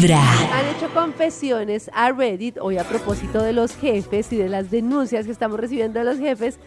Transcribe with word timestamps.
Vibra. 0.00 0.20
Han 0.52 0.66
hecho 0.76 0.92
confesiones 0.94 1.90
a 1.92 2.12
Reddit 2.12 2.58
hoy 2.60 2.78
a 2.78 2.84
propósito 2.84 3.42
de 3.42 3.52
los 3.52 3.74
jefes 3.74 4.32
y 4.32 4.36
de 4.36 4.48
las 4.48 4.70
denuncias 4.70 5.26
que 5.26 5.32
estamos 5.32 5.58
recibiendo 5.58 5.98
de 5.98 6.04
los 6.04 6.18
jefes 6.18 6.58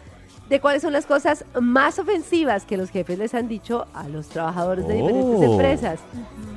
de 0.50 0.60
cuáles 0.60 0.82
son 0.82 0.92
las 0.92 1.06
cosas 1.06 1.44
más 1.60 1.98
ofensivas 1.98 2.64
que 2.66 2.76
los 2.76 2.90
jefes 2.90 3.18
les 3.18 3.32
han 3.34 3.48
dicho 3.48 3.86
a 3.94 4.06
los 4.08 4.28
trabajadores 4.28 4.86
de 4.86 4.94
diferentes 4.94 5.24
Oh. 5.24 5.42
empresas. 5.52 6.00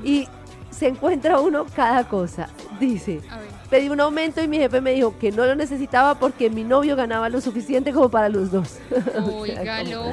Y 0.03 0.27
se 0.69 0.87
encuentra 0.89 1.39
uno 1.39 1.65
cada 1.73 2.09
cosa. 2.09 2.49
Dice, 2.79 3.21
A 3.31 3.37
ver. 3.39 3.47
Pedí 3.69 3.89
un 3.89 3.99
aumento 3.99 4.41
y 4.41 4.47
mi 4.47 4.57
jefe 4.57 4.81
me 4.81 4.91
dijo 4.91 5.17
que 5.19 5.31
no 5.31 5.45
lo 5.45 5.55
necesitaba 5.55 6.15
porque 6.15 6.49
mi 6.49 6.63
novio 6.63 6.95
ganaba 6.95 7.29
lo 7.29 7.41
suficiente 7.41 7.91
como 7.93 8.09
para 8.09 8.29
los 8.29 8.51
dos. 8.51 8.77
Óigalo. 9.33 10.03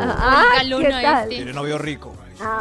Ah, 0.00 0.44
Óigalo, 0.52 0.78
¿qué 0.78 0.88
tal? 0.90 1.22
este. 1.24 1.36
Tiene 1.36 1.52
novio 1.52 1.78
rico. 1.78 2.12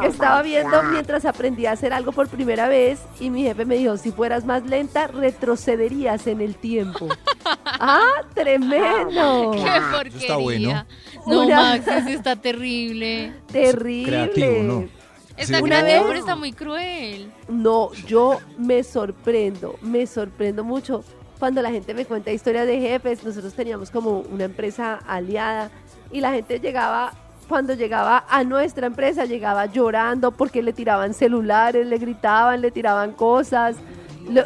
Estaba 0.03 0.41
viendo 0.41 0.83
mientras 0.83 1.23
aprendí 1.23 1.65
a 1.65 1.71
hacer 1.71 1.93
algo 1.93 2.11
por 2.11 2.27
primera 2.27 2.67
vez 2.67 2.99
y 3.19 3.29
mi 3.29 3.43
jefe 3.43 3.63
me 3.63 3.75
dijo, 3.75 3.95
si 3.95 4.11
fueras 4.11 4.43
más 4.43 4.65
lenta, 4.65 5.07
retrocederías 5.07 6.27
en 6.27 6.41
el 6.41 6.55
tiempo. 6.55 7.07
¡Ah, 7.65 8.21
tremendo! 8.33 9.51
Qué 9.53 9.81
porquería. 9.91 10.19
está 10.19 10.35
bueno. 10.35 10.85
No, 11.25 11.47
Max, 11.47 11.87
eso 11.87 12.09
está 12.09 12.35
terrible. 12.35 13.33
Terrible. 13.51 14.11
Creativo, 14.11 14.63
¿no? 14.63 14.98
Está 15.39 15.57
Sí. 15.59 15.63
Vez- 15.63 16.03
pero 16.07 16.19
está 16.19 16.35
muy 16.35 16.51
cruel. 16.53 17.31
No, 17.47 17.91
yo 18.07 18.39
me 18.57 18.83
sorprendo, 18.83 19.75
me 19.81 20.05
sorprendo 20.07 20.63
mucho 20.63 21.03
cuando 21.39 21.61
la 21.61 21.71
gente 21.71 21.93
me 21.93 22.05
cuenta 22.05 22.31
historias 22.31 22.67
de 22.67 22.79
jefes. 22.79 23.23
Nosotros 23.23 23.53
teníamos 23.53 23.89
como 23.91 24.19
una 24.31 24.43
empresa 24.45 24.99
aliada 25.07 25.71
y 26.11 26.19
la 26.21 26.31
gente 26.33 26.59
llegaba, 26.59 27.13
cuando 27.47 27.73
llegaba 27.73 28.25
a 28.29 28.43
nuestra 28.43 28.87
empresa, 28.87 29.25
llegaba 29.25 29.65
llorando 29.65 30.31
porque 30.31 30.61
le 30.61 30.73
tiraban 30.73 31.13
celulares, 31.13 31.87
le 31.87 31.97
gritaban, 31.97 32.61
le 32.61 32.71
tiraban 32.71 33.13
cosas. 33.13 33.77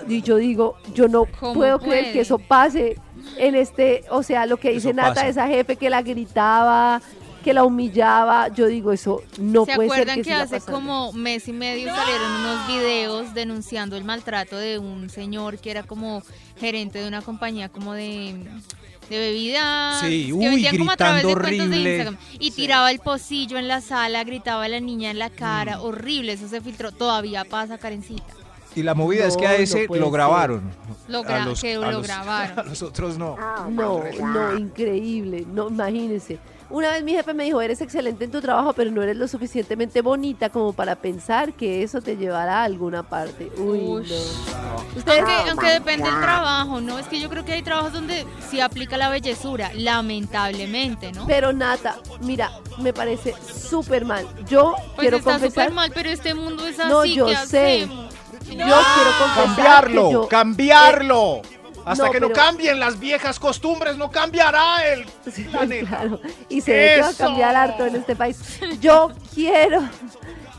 Y 0.07 0.21
yo 0.21 0.38
digo, 0.38 0.75
yo 0.94 1.07
no 1.07 1.25
¿Cómo 1.39 1.53
puedo 1.55 1.80
creer 1.80 2.13
que 2.13 2.21
eso 2.21 2.38
pase 2.39 2.97
en 3.38 3.55
este, 3.55 4.03
o 4.09 4.21
sea, 4.23 4.45
lo 4.45 4.58
que 4.58 4.69
dice 4.71 4.89
Eso 4.89 4.95
Nata, 4.95 5.09
pasa. 5.16 5.27
esa 5.27 5.47
jefe 5.47 5.75
que 5.75 5.89
la 5.89 6.02
gritaba, 6.02 7.02
que 7.44 7.53
la 7.53 7.63
humillaba, 7.63 8.47
yo 8.47 8.66
digo, 8.67 8.91
eso 8.91 9.22
no 9.38 9.66
¿Se 9.66 9.75
puede 9.75 9.89
ser 9.89 9.99
acuerdan 9.99 10.16
que, 10.16 10.22
que, 10.22 10.30
siga 10.30 10.41
hace 10.41 10.55
pasando. 10.59 10.72
como 10.80 11.13
mes 11.13 11.47
y 11.47 11.53
medio 11.53 11.94
salieron 11.94 12.31
unos 12.31 12.67
videos 12.67 13.33
denunciando 13.33 13.95
el 13.97 14.03
maltrato 14.03 14.58
de 14.58 14.80
un 14.80 15.09
señor 15.09 15.59
que 15.59 15.69
era 15.71 15.83
como 15.83 16.23
gerente 16.59 16.99
de 16.99 17.08
una 17.08 17.21
compañía 17.21 17.69
como 17.69 17.94
de, 17.94 18.36
de 19.09 19.19
bebidas 19.19 19.99
Sí, 20.02 20.27
que 20.27 20.49
vendían 20.49 20.77
como 20.77 20.91
a 20.91 20.97
través 20.97 21.27
de 21.27 21.33
cuentos 21.36 21.69
de. 21.69 21.77
Instagram 21.77 22.17
y 22.39 22.52
tiraba 22.52 22.89
el 22.89 22.99
pocillo 22.99 23.58
en 23.59 23.67
la 23.67 23.81
sala, 23.81 24.23
gritaba 24.23 24.64
a 24.64 24.67
la 24.69 24.80
niña 24.80 25.11
en 25.11 25.19
la 25.19 25.30
cara, 25.30 25.77
Mm. 25.77 25.81
horrible, 25.81 26.33
eso 26.33 26.47
se 26.47 26.61
filtró, 26.61 26.91
todavía 26.91 27.44
pasa 27.45 27.77
Karencita. 27.77 28.33
Y 28.75 28.83
la 28.83 28.93
movida 28.95 29.25
es 29.25 29.38
que 29.38 29.47
a 29.47 29.55
ese 29.55 29.88
lo 29.89 30.09
grabaron. 30.11 30.61
Lo 31.07 31.19
A 31.27 31.39
los- 31.45 31.61
que 31.61 31.75
a 31.75 31.79
lo 31.79 31.91
los- 31.91 32.07
grabaron. 32.07 32.59
A 32.59 32.63
los 32.63 32.81
otros 32.81 33.17
no. 33.17 33.35
No, 33.69 34.03
no, 34.21 34.57
increíble, 34.57 35.45
no, 35.52 35.67
imagínense. 35.69 36.39
Una 36.69 36.89
vez 36.89 37.03
mi 37.03 37.11
jefe 37.11 37.35
me 37.35 37.43
dijo, 37.43 37.61
eres 37.61 37.81
excelente 37.81 38.23
en 38.25 38.31
tu 38.31 38.41
trabajo, 38.41 38.73
pero 38.73 38.89
no 38.89 39.03
eres 39.03 39.15
lo 39.17 39.27
suficientemente 39.27 40.02
bonita 40.02 40.49
como 40.49 40.73
para 40.73 40.95
pensar 40.95 41.53
que 41.53 41.83
eso 41.83 42.02
te 42.02 42.15
llevará 42.17 42.61
a 42.61 42.63
alguna 42.63 43.03
parte. 43.03 43.52
Uy, 43.57 43.80
no. 43.81 44.02
Ustedes, 44.97 45.19
Aunque, 45.19 45.49
aunque 45.52 45.67
depende 45.67 46.09
del 46.09 46.19
trabajo, 46.21 46.81
¿no? 46.81 46.97
Es 46.97 47.08
que 47.08 47.19
yo 47.19 47.30
creo 47.30 47.45
que 47.45 47.53
hay 47.53 47.61
trabajos 47.61 47.93
donde 47.93 48.25
sí 48.49 48.59
aplica 48.59 48.97
la 48.97 49.09
bellezura, 49.09 49.71
lamentablemente, 49.75 51.11
¿no? 51.11 51.27
pero 51.27 51.53
Nata, 51.53 51.97
mira, 52.21 52.52
me 52.80 52.91
parece 52.93 53.35
súper 53.43 54.05
mal. 54.05 54.25
Yo 54.47 54.73
Pues 54.75 54.99
quiero 54.99 55.17
está 55.17 55.31
confesar, 55.33 55.65
súper 55.65 55.73
mal, 55.75 55.91
pero 55.93 56.09
este 56.09 56.33
mundo 56.33 56.65
es 56.65 56.80
así. 56.80 56.89
No, 56.89 57.05
yo 57.05 57.27
¿qué 57.27 57.35
sé. 57.35 57.81
hacemos? 57.83 58.02
Yo 58.57 58.65
quiero 58.65 59.35
Cambiarlo, 59.35 60.07
que 60.07 60.13
yo- 60.13 60.27
cambiarlo. 60.27 61.41
Hasta 61.85 62.05
No, 62.05 62.11
que 62.11 62.19
no 62.21 62.27
pero- 62.29 62.39
cambien 62.39 62.79
las 62.79 62.97
viejas 62.97 63.39
costumbres, 63.39 63.97
no 63.97 64.09
cambiará 64.09 64.87
el 64.87 65.05
planeta. 65.51 65.89
claro. 65.89 66.19
Y 66.47 66.61
se 66.61 66.71
ve 66.71 66.92
que 66.95 67.02
va 67.02 67.08
a 67.08 67.09
¡Eso! 67.11 67.23
cambiar 67.25 67.55
harto 67.58 67.86
en 67.86 67.95
este 67.97 68.15
país. 68.15 68.39
Yo 68.80 69.11
quiero 69.36 69.81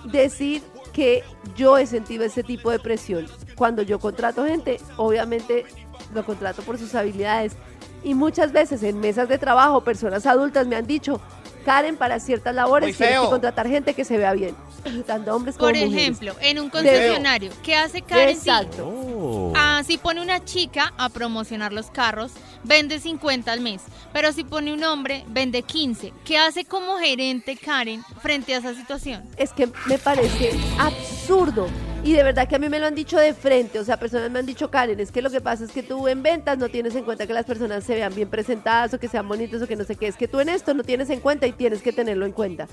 decir 0.04 0.62
que 0.92 1.24
yo 1.56 1.78
he 1.78 1.86
sentido 1.86 2.24
ese 2.24 2.42
tipo 2.42 2.70
de 2.70 2.78
presión. 2.78 3.26
Cuando 3.56 3.80
yo 3.82 3.98
contrato 3.98 4.44
gente, 4.44 4.80
obviamente 4.96 5.64
lo 6.12 6.24
contrato 6.26 6.62
por 6.62 6.78
sus 6.78 6.94
habilidades. 6.94 7.54
Y 8.02 8.12
muchas 8.14 8.52
veces 8.52 8.82
en 8.82 9.00
mesas 9.00 9.26
de 9.28 9.38
trabajo, 9.38 9.80
personas 9.80 10.26
adultas 10.26 10.66
me 10.66 10.76
han 10.76 10.86
dicho, 10.86 11.20
Karen, 11.64 11.96
para 11.96 12.20
ciertas 12.20 12.54
labores 12.54 12.96
tienes 12.98 13.18
que 13.20 13.26
contratar 13.30 13.66
gente 13.66 13.94
que 13.94 14.04
se 14.04 14.18
vea 14.18 14.34
bien. 14.34 14.54
Tanto 15.06 15.34
hombres 15.34 15.56
como 15.56 15.68
Por 15.70 15.78
mujeres. 15.78 15.94
ejemplo, 15.96 16.34
en 16.40 16.58
un 16.58 16.70
concesionario, 16.70 17.50
¿qué 17.62 17.74
hace 17.74 18.02
Karen? 18.02 18.30
Exacto. 18.30 18.86
Oh. 18.86 19.52
Ah, 19.56 19.82
si 19.86 19.98
pone 19.98 20.20
una 20.20 20.44
chica 20.44 20.92
a 20.96 21.08
promocionar 21.08 21.72
los 21.72 21.86
carros, 21.90 22.32
vende 22.64 22.98
50 23.00 23.50
al 23.52 23.60
mes. 23.60 23.82
Pero 24.12 24.32
si 24.32 24.44
pone 24.44 24.72
un 24.72 24.84
hombre, 24.84 25.24
vende 25.28 25.62
15. 25.62 26.12
¿Qué 26.24 26.38
hace 26.38 26.64
como 26.64 26.98
gerente 26.98 27.56
Karen 27.56 28.02
frente 28.22 28.54
a 28.54 28.58
esa 28.58 28.74
situación? 28.74 29.24
es 29.36 29.52
que 29.52 29.68
me 29.86 29.98
parece 29.98 30.52
absurdo. 30.78 31.66
Y 32.04 32.12
de 32.12 32.22
verdad 32.22 32.46
que 32.46 32.56
a 32.56 32.58
mí 32.58 32.68
me 32.68 32.78
lo 32.78 32.86
han 32.86 32.94
dicho 32.94 33.18
de 33.18 33.32
frente. 33.32 33.78
O 33.78 33.84
sea, 33.84 33.96
personas 33.98 34.30
me 34.30 34.38
han 34.38 34.44
dicho, 34.46 34.70
Karen, 34.70 35.00
es 35.00 35.10
que 35.10 35.22
lo 35.22 35.30
que 35.30 35.40
pasa 35.40 35.64
es 35.64 35.70
que 35.72 35.82
tú 35.82 36.06
en 36.06 36.22
ventas 36.22 36.58
no 36.58 36.68
tienes 36.68 36.94
en 36.96 37.02
cuenta 37.04 37.26
que 37.26 37.32
las 37.32 37.46
personas 37.46 37.82
se 37.82 37.94
vean 37.94 38.14
bien 38.14 38.28
presentadas 38.28 38.92
o 38.92 38.98
que 39.00 39.08
sean 39.08 39.26
bonitas 39.26 39.62
o 39.62 39.66
que 39.66 39.74
no 39.74 39.84
sé 39.84 39.96
qué. 39.96 40.06
Es 40.08 40.16
que 40.16 40.28
tú 40.28 40.38
en 40.40 40.50
esto 40.50 40.74
no 40.74 40.84
tienes 40.84 41.08
en 41.08 41.20
cuenta 41.20 41.46
y 41.46 41.52
tienes 41.52 41.80
que 41.80 41.92
tenerlo 41.92 42.26
en 42.26 42.32
cuenta. 42.32 42.68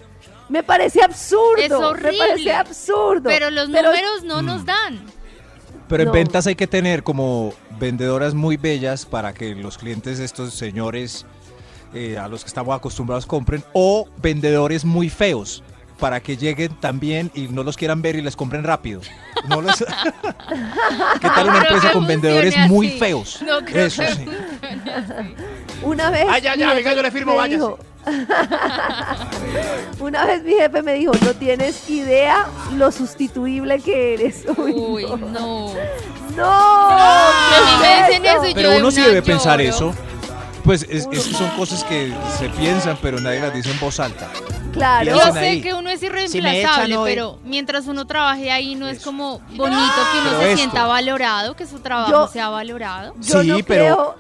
Me 0.49 0.63
parece 0.63 1.01
absurdo. 1.01 1.55
Es 1.63 1.71
horrible. 1.71 2.11
Me 2.11 2.17
parece 2.17 2.51
absurdo. 2.51 3.23
Pero 3.29 3.49
los 3.49 3.69
números 3.69 4.23
no 4.25 4.41
Mm. 4.41 4.45
nos 4.45 4.65
dan. 4.65 4.99
Pero 5.87 6.03
en 6.03 6.07
No. 6.07 6.13
ventas 6.13 6.45
hay 6.47 6.55
que 6.55 6.67
tener 6.67 7.01
como 7.03 7.53
vendedoras 7.79 8.33
muy 8.33 8.57
bellas 8.57 9.05
para 9.05 9.33
que 9.33 9.55
los 9.55 9.77
clientes 9.77 10.17
de 10.19 10.25
estos 10.25 10.53
señores 10.53 11.25
eh, 11.93 12.17
a 12.17 12.29
los 12.29 12.43
que 12.43 12.47
estamos 12.47 12.73
acostumbrados 12.75 13.25
compren 13.25 13.63
o 13.73 14.07
vendedores 14.21 14.85
muy 14.85 15.09
feos 15.09 15.61
para 16.01 16.19
que 16.19 16.35
lleguen 16.35 16.73
también 16.79 17.31
y 17.35 17.47
no 17.47 17.63
los 17.63 17.78
quieran 17.78 18.01
ver 18.01 18.16
y 18.16 18.22
les 18.22 18.35
compren 18.35 18.63
rápido. 18.63 19.00
No 19.47 19.62
les- 19.62 19.78
¿Qué 21.22 21.29
tal 21.29 21.47
una 21.47 21.59
No 21.59 21.63
empresa 21.66 21.91
con 21.94 22.06
vendedores 22.07 22.57
muy 22.67 22.89
feos? 23.00 23.39
No 23.45 23.63
creo 23.63 23.85
Eso 23.85 24.01
que 24.01 24.16
sí. 24.16 24.25
Una 25.84 26.09
vez. 26.09 26.25
Ah, 26.28 26.40
ya, 26.40 26.56
ya, 26.56 26.69
mi 26.69 26.73
venga, 26.75 26.90
jefe 26.90 26.95
yo 26.95 27.01
le 27.03 27.11
firmo, 27.11 27.41
dijo- 27.44 27.78
Una 30.00 30.25
vez 30.25 30.44
mi 30.44 30.53
jefe 30.53 30.81
me 30.81 30.94
dijo, 30.94 31.11
no 31.23 31.34
tienes 31.35 31.88
idea 31.90 32.47
lo 32.75 32.91
sustituible 32.91 33.79
que 33.79 34.16
eres. 34.16 34.44
Uy, 34.57 34.72
Uy, 34.73 35.03
no. 35.06 35.17
no. 35.17 35.73
No, 36.35 37.29
¿qué 37.51 37.78
me 37.81 38.00
es 38.01 38.07
dicen 38.07 38.25
eso 38.25 38.41
Pero 38.56 38.78
uno 38.78 38.90
sí 38.90 39.01
debe 39.01 39.22
pensar 39.22 39.61
eso. 39.61 39.94
Pues 40.63 40.84
es, 40.90 41.07
es 41.11 41.23
son 41.23 41.50
cosas 41.51 41.84
que 41.84 42.11
se 42.40 42.50
piensan, 42.50 42.97
pero 43.01 43.19
nadie 43.19 43.40
las 43.40 43.53
dice 43.53 43.69
en 43.72 43.79
voz 43.79 44.00
alta. 44.00 44.29
Claro. 44.71 45.11
Yo 45.11 45.33
sé 45.33 45.39
ahí. 45.39 45.61
que 45.61 45.73
uno 45.73 45.89
es 45.89 45.99
Si 45.99 46.05
irreemplazable, 46.07 46.97
hoy- 46.97 47.11
pero 47.11 47.39
mientras 47.43 47.87
uno 47.87 48.05
trabaje 48.07 48.51
ahí 48.51 48.75
no 48.75 48.87
es 48.87 49.03
como 49.03 49.39
bonito 49.39 49.57
que 49.57 50.19
uno 50.19 50.29
Pero 50.29 50.39
se 50.39 50.45
esto- 50.45 50.57
sienta 50.57 50.85
valorado, 50.87 51.55
que 51.55 51.65
su 51.67 51.79
trabajo 51.79 52.11
Yo- 52.11 52.27
sea 52.27 52.49
valorado. 52.49 53.13
Yo 53.21 53.41
Sí, 53.41 53.47
no 53.47 53.57
pero- 53.59 53.65
creo 53.65 54.15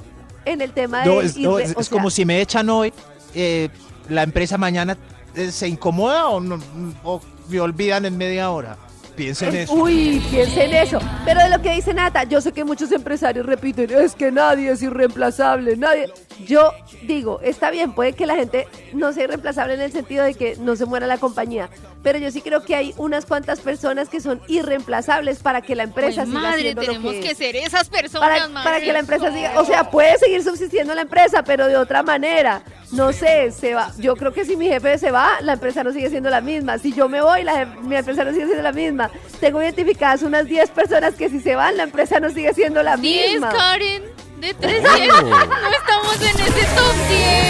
en 0.45 0.61
el 0.61 0.71
tema 0.73 1.01
de 1.01 1.05
No, 1.09 1.21
es, 1.21 1.37
no, 1.37 1.57
como 1.89 2.09
si 2.09 2.25
me 2.25 2.41
echan 2.41 2.69
hoy, 2.69 2.93
eh, 3.33 3.69
la 4.09 4.23
empresa 4.23 4.57
mañana 4.57 4.97
eh, 5.35 5.51
se 5.51 5.67
incomoda 5.67 6.27
o, 6.27 6.41
no, 6.41 6.59
o 7.03 7.21
me 7.47 7.59
olvidan 7.61 8.05
en 8.05 8.17
media 8.17 8.49
hora. 8.51 8.77
Piensen 9.15 9.49
es- 9.49 9.55
eso. 9.65 9.73
Uy, 9.73 10.21
piensa 10.31 10.63
en 10.63 10.73
eso. 10.73 10.99
Pero 11.25 11.41
de 11.43 11.49
lo 11.49 11.61
que 11.61 11.71
dice 11.73 11.93
Nata, 11.93 12.23
yo 12.23 12.41
sé 12.41 12.51
que 12.51 12.63
muchos 12.63 12.91
empresarios 12.91 13.45
repiten, 13.45 13.91
es 13.91 14.15
que 14.15 14.31
nadie 14.31 14.71
es 14.71 14.81
irreemplazable, 14.81 15.75
nadie. 15.77 16.11
Yo 16.47 16.71
digo, 17.03 17.39
está 17.43 17.69
bien, 17.71 17.93
puede 17.93 18.13
que 18.13 18.25
la 18.25 18.35
gente 18.35 18.67
no 18.93 19.13
sea 19.13 19.25
irreemplazable 19.25 19.75
en 19.75 19.81
el 19.81 19.91
sentido 19.91 20.23
de 20.25 20.33
que 20.33 20.55
no 20.57 20.75
se 20.75 20.85
muera 20.85 21.05
la 21.07 21.17
compañía, 21.17 21.69
pero 22.01 22.17
yo 22.17 22.31
sí 22.31 22.41
creo 22.41 22.63
que 22.63 22.75
hay 22.75 22.93
unas 22.97 23.25
cuantas 23.25 23.59
personas 23.59 24.09
que 24.09 24.21
son 24.21 24.41
irreemplazables 24.47 25.39
para 25.39 25.61
que 25.61 25.75
la 25.75 25.83
empresa 25.83 26.21
Pues, 26.23 26.29
siga 26.29 26.39
madre, 26.41 26.75
tenemos 26.75 27.15
lo 27.15 27.21
que, 27.21 27.35
ser 27.35 27.55
esas 27.57 27.89
personas, 27.89 28.27
para, 28.29 28.47
madre. 28.47 28.63
para 28.63 28.79
que 28.83 28.93
la 28.93 28.99
empresa 28.99 29.31
siga, 29.31 29.59
o 29.59 29.65
sea, 29.65 29.91
puede 29.91 30.17
seguir 30.17 30.43
subsistiendo 30.43 30.95
la 30.95 31.01
empresa, 31.01 31.43
pero 31.43 31.67
de 31.67 31.77
otra 31.77 32.01
manera. 32.01 32.63
No 32.91 33.13
sé, 33.13 33.51
se 33.51 33.73
va. 33.73 33.91
Yo 33.97 34.15
creo 34.15 34.33
que 34.33 34.43
si 34.43 34.57
mi 34.57 34.67
jefe 34.67 34.97
se 34.97 35.11
va, 35.11 35.39
la 35.41 35.53
empresa 35.53 35.83
no 35.83 35.93
sigue 35.93 36.09
siendo 36.09 36.29
la 36.29 36.41
misma. 36.41 36.77
Si 36.77 36.91
yo 36.93 37.07
me 37.07 37.21
voy, 37.21 37.43
la, 37.43 37.65
mi 37.65 37.95
empresa 37.95 38.23
no 38.25 38.31
sigue 38.31 38.45
siendo 38.45 38.63
la 38.63 38.73
misma. 38.73 39.09
Tengo 39.39 39.61
identificadas 39.61 40.23
unas 40.23 40.45
10 40.45 40.69
personas 40.71 41.13
que 41.15 41.29
si 41.29 41.39
se 41.39 41.55
van, 41.55 41.77
la 41.77 41.83
empresa 41.83 42.19
no 42.19 42.29
sigue 42.29 42.53
siendo 42.53 42.83
la 42.83 42.97
10, 42.97 43.31
misma. 43.31 43.49
Karen, 43.53 44.03
de 44.39 44.53
300. 44.53 45.23
No 45.23 45.37
estamos 45.71 46.15
en 46.21 46.41
ese 46.41 46.65
top 46.75 46.95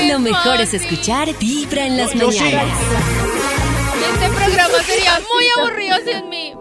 10. 0.01 0.13
Lo 0.13 0.19
mejor 0.19 0.61
es 0.61 0.73
escuchar 0.75 1.27
Vibra 1.39 1.85
en 1.88 1.97
las 1.97 2.13
Yo 2.13 2.31
sí. 2.31 2.39
mañanas. 2.39 2.77
Este 4.13 4.27
programa 4.29 4.77
sería 4.85 5.19
muy 5.33 5.45
aburrido 5.57 5.97
sin 6.05 6.29
mí. 6.29 6.53